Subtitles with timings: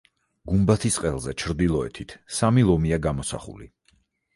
[0.51, 3.75] გუმბათის ყელზე, ჩრდილოეთით, სამი ლომია გამოსახული.